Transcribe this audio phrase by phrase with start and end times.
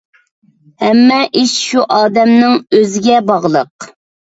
[0.83, 3.93] ھەممە ئىش شۇ ئادەمنىڭ ئۆزىگە باغلىق.